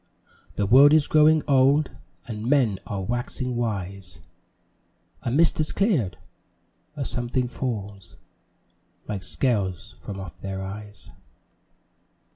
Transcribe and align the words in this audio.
The 0.55 0.65
world 0.65 0.93
is 0.93 1.05
growing 1.05 1.43
old, 1.47 1.91
And 2.27 2.49
men 2.49 2.79
are 2.87 3.03
waxing 3.03 3.55
wise; 3.55 4.19
A 5.21 5.29
mist 5.29 5.59
has 5.59 5.71
cleared 5.71 6.17
a 6.95 7.05
something 7.05 7.47
falls 7.47 8.17
Like 9.07 9.21
scales 9.21 9.93
from 9.99 10.19
off 10.19 10.41
their 10.41 10.63
eyes. 10.63 11.11